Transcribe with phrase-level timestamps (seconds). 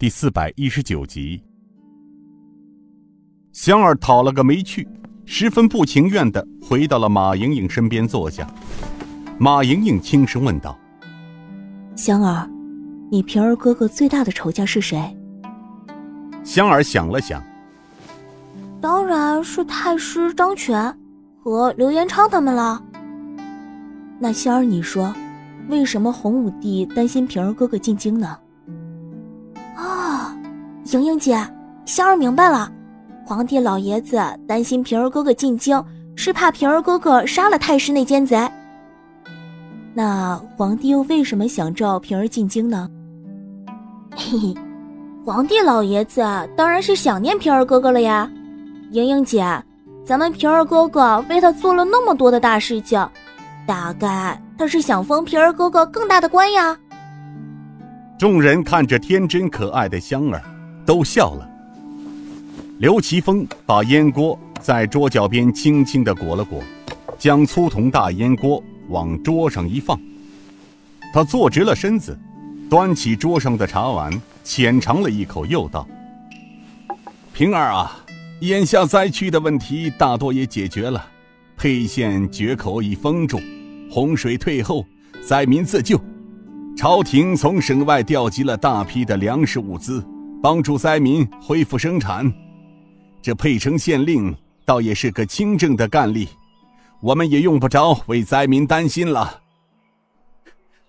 [0.00, 1.42] 第四百一十九集。
[3.52, 4.86] 香儿讨了个没趣，
[5.24, 8.48] 十分不情愿的回到了马莹莹身边坐下。
[9.40, 10.78] 马莹莹轻声问道
[11.98, 12.48] ：“香儿，
[13.10, 15.02] 你平儿哥哥最大的仇家是谁？”
[16.46, 17.42] 香儿想了想，
[18.80, 20.96] 当然是太师张全
[21.42, 22.80] 和刘延昌他们了。
[24.20, 25.12] 那香儿，你说，
[25.68, 28.38] 为什么洪武帝担心平儿哥哥进京呢？
[30.90, 31.38] 莹莹姐，
[31.84, 32.72] 香儿明白了。
[33.26, 35.84] 皇帝老爷子担心平儿哥哥进京，
[36.16, 38.50] 是怕平儿哥哥杀了太师那奸贼。
[39.92, 42.88] 那皇帝又为什么想召平儿进京呢？
[44.16, 44.54] 嘿嘿，
[45.26, 46.22] 皇帝老爷子
[46.56, 48.30] 当然是想念平儿哥哥了呀。
[48.90, 49.44] 莹莹姐，
[50.06, 53.06] 咱们平儿哥哥为他做了那么多的大事情，
[53.66, 56.74] 大概他是想封平儿哥哥更大的官呀。
[58.18, 60.42] 众人看着天真可爱的香儿，
[60.88, 61.46] 都笑了。
[62.78, 66.62] 刘奇峰把烟锅在桌角边轻轻的裹了裹，
[67.18, 70.00] 将粗铜大烟锅往桌上一放。
[71.12, 72.18] 他坐直了身子，
[72.70, 74.10] 端起桌上的茶碗，
[74.42, 75.86] 浅尝了一口，又道
[77.34, 77.94] ：“平儿啊，
[78.40, 81.04] 眼下灾区的问题大多也解决了，
[81.54, 83.38] 沛县决口已封住，
[83.90, 84.86] 洪水退后，
[85.22, 86.00] 灾民自救。
[86.78, 90.02] 朝廷从省外调集了大批的粮食物资，
[90.42, 92.32] 帮助灾民恢复生产。”
[93.20, 96.28] 这沛城县令倒也是个清正的干吏，
[97.00, 99.42] 我们也用不着为灾民担心了。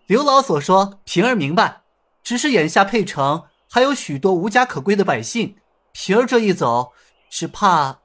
[0.08, 1.82] 刘老所说，平儿明白，
[2.24, 5.56] 只是眼下沛城还有许多无家可归的百姓，
[5.92, 6.94] 平儿这一走，
[7.30, 8.00] 只怕……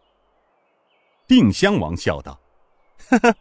[1.26, 2.38] 定襄王笑道：
[3.08, 3.34] “呵呵，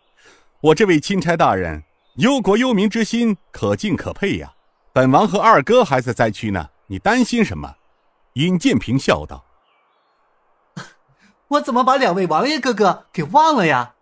[0.61, 1.83] 我这位钦差大人，
[2.15, 4.53] 忧国忧民之心可敬可佩呀。
[4.93, 7.73] 本王和二哥还在灾区呢，你担心什么？”
[8.33, 9.45] 尹建平笑道。
[11.47, 13.93] 我怎么把两位王爷哥哥给忘了呀？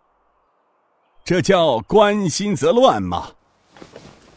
[1.24, 3.32] 这叫关心则乱嘛。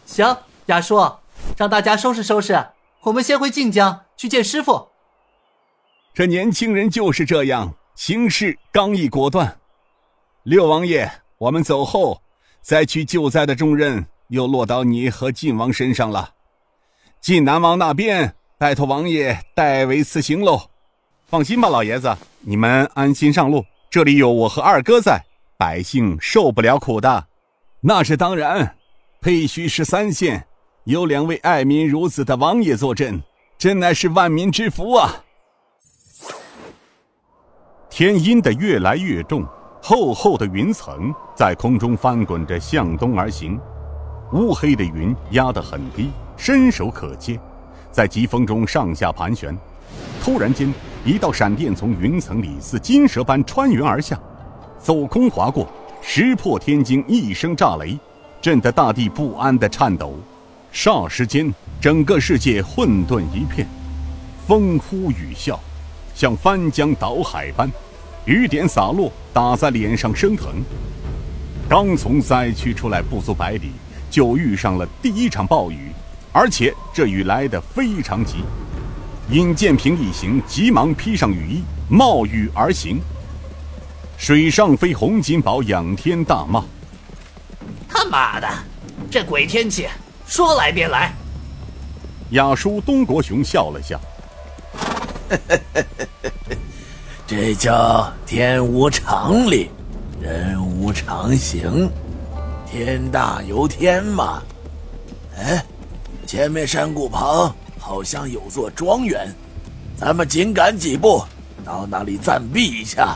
[0.05, 1.17] 行，雅叔，
[1.57, 2.67] 让大家收拾收拾，
[3.01, 4.89] 我们先回晋江去见师傅。
[6.13, 9.57] 这年轻人就是这样，行事刚毅果断。
[10.43, 12.21] 六王爷，我们走后，
[12.61, 16.33] 灾区救灾的重任又落到你和晋王身上了。
[17.19, 20.69] 晋南王那边，拜托王爷代为辞行喽。
[21.27, 23.65] 放心吧，老爷子，你们安心上路。
[23.89, 25.25] 这里有我和二哥在，
[25.57, 27.27] 百姓受不了苦的。
[27.81, 28.75] 那是当然。
[29.19, 30.45] 沛墟十三县
[30.83, 33.21] 有两位爱民如子的王爷坐镇，
[33.57, 35.23] 真乃是万民之福啊！
[37.89, 39.45] 天阴的越来越重，
[39.81, 43.59] 厚厚的云层在空中翻滚着向东而行，
[44.31, 47.39] 乌黑的云压得很低，伸手可见，
[47.95, 49.57] 在疾风中上下盘旋。
[50.21, 50.69] 突然间。
[51.05, 54.19] 一道闪电从云层里似金蛇般穿云而下，
[54.79, 55.67] 走空划过，
[56.01, 57.95] 石破天惊，一声炸雷，
[58.41, 60.15] 震得大地不安的颤抖。
[60.73, 63.67] 霎时间，整个世界混沌一片，
[64.47, 65.59] 风呼雨啸，
[66.15, 67.71] 像翻江倒海般，
[68.25, 70.55] 雨点洒落，打在脸上生疼。
[71.69, 73.69] 刚从灾区出来不足百里，
[74.09, 75.91] 就遇上了第一场暴雨，
[76.35, 78.43] 而且这雨来得非常急。
[79.29, 82.99] 尹建平一行急忙披上雨衣，冒雨而行。
[84.17, 86.61] 水上飞洪金宝仰天大骂
[87.87, 88.49] ：“他妈的，
[89.09, 89.87] 这鬼天气，
[90.27, 91.13] 说来便来！”
[92.31, 93.97] 雅叔东国雄笑了笑
[97.25, 99.69] ：“这叫天无常理，
[100.19, 101.89] 人无常行，
[102.69, 104.43] 天大由天嘛。
[105.37, 105.63] 哎，
[106.35, 109.31] 前面山谷旁。”好像有座庄园，
[109.95, 111.23] 咱们紧赶几步
[111.63, 113.15] 到那里暂避一下。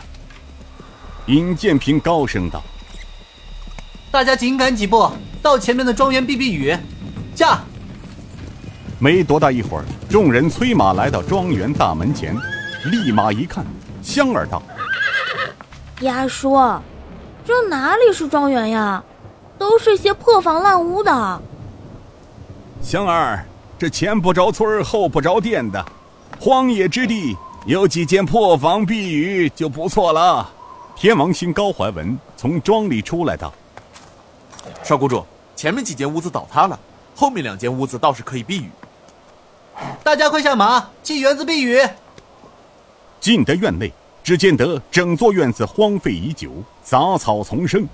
[1.25, 2.61] 尹建平高声道
[4.11, 6.77] ：“大家紧赶几步到前面的庄园避避雨。”
[7.35, 7.61] 驾！
[8.99, 12.37] 没多大一会儿，众人催马来到庄园大门前，
[12.85, 13.65] 立马一看，
[14.03, 14.61] 香儿道
[16.01, 16.55] ：“鸭叔，
[17.43, 19.03] 这哪里是庄园呀？
[19.57, 21.41] 都是些破房烂屋的。”
[22.81, 23.45] 香儿。
[23.77, 25.85] 这前不着村后不着店的
[26.37, 30.51] 荒野之地，有几间破房避雨就不错了。
[30.97, 33.53] 天王星高怀文从庄里出来道
[34.83, 36.77] ：“少谷主，前面几间屋子倒塌了，
[37.15, 38.69] 后面两间屋子倒是可以避雨。
[40.03, 41.79] 大家快下马，进园子避雨。”
[43.21, 46.51] 进得院内，只见得整座院子荒废已久，
[46.83, 47.87] 杂草丛生。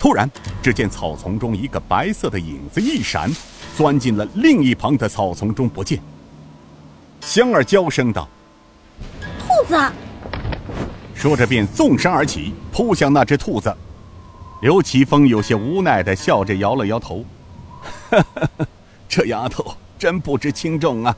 [0.00, 0.28] 突然，
[0.60, 3.30] 只见草丛中一个白色的影子一闪。
[3.76, 6.00] 钻进了另一旁的草丛中，不见。
[7.20, 8.28] 香儿娇声道
[9.40, 9.78] ：“兔子！”
[11.14, 13.74] 说着便纵身而起，扑向那只兔子。
[14.60, 17.24] 刘奇峰有些无奈的笑着摇了摇头
[19.08, 21.16] ：“这丫头真不知轻重啊。”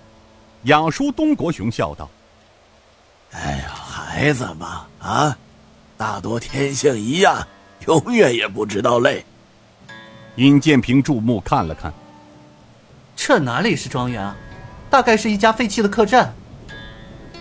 [0.65, 2.09] 雅叔东国雄笑道
[3.33, 5.37] ：“哎呀，孩子嘛，啊，
[5.97, 7.47] 大多天性一样，
[7.87, 9.25] 永远也不知道累。”
[10.37, 11.93] 尹建平注目看了看，
[13.17, 14.37] 这哪里是庄园啊？
[14.91, 16.33] 大概是一家废弃的客栈。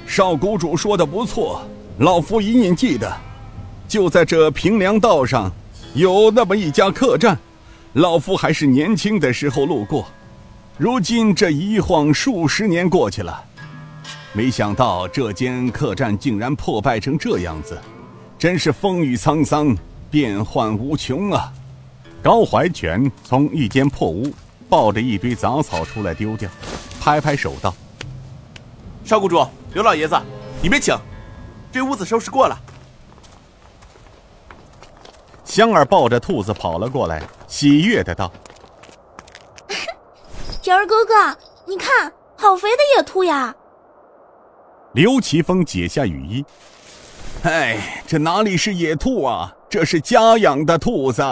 [0.06, 1.62] 少谷主说的不错，
[2.00, 3.12] 老夫隐隐记得，
[3.88, 5.52] 就在这平凉道上，
[5.94, 7.38] 有那么一家客栈，
[7.94, 10.06] 老夫还是年轻的时候路过。
[10.78, 13.44] 如今这一晃数十年过去了，
[14.34, 17.80] 没想到这间客栈竟然破败成这样子，
[18.38, 19.76] 真是风雨沧桑，
[20.10, 21.54] 变幻无穷啊！
[22.22, 24.34] 高怀全从一间破屋
[24.74, 26.50] 抱着一堆杂草出来丢掉，
[27.00, 27.72] 拍拍手道
[29.06, 30.20] ：“少谷主，刘老爷子，
[30.64, 30.98] 里面请，
[31.72, 32.60] 这屋子收拾过了。”
[35.46, 38.32] 香儿抱着兔子跑了过来，喜悦的道。
[40.64, 41.38] 平儿哥哥，
[41.68, 43.56] 你看，好肥的野兔呀！
[44.94, 46.44] 刘奇峰解下雨衣，
[47.44, 49.56] 哎，这哪里是野兔啊？
[49.70, 51.24] 这是家养的兔子。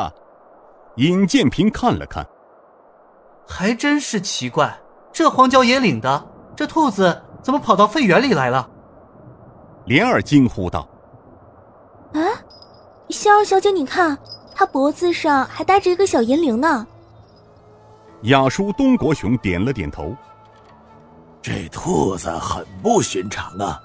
[0.98, 2.24] 尹建平看了看，
[3.53, 4.74] 还真是奇怪，
[5.12, 6.25] 这荒郊野岭的，
[6.56, 8.68] 这兔子怎么跑到废园里来了？
[9.86, 10.88] 莲儿惊呼道
[12.15, 12.24] ：“啊，
[13.09, 14.18] 香儿小姐，你看，
[14.56, 16.88] 它脖子上还带着一个小银铃呢。”
[18.24, 20.15] 雅叔东国雄点了点头。
[21.42, 23.77] 这兔子很不寻常啊，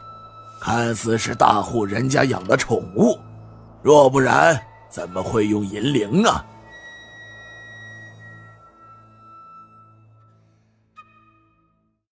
[0.62, 3.18] 看似是大户人家养的宠物，
[3.82, 4.58] 若不然
[4.88, 6.44] 怎么会用银铃啊？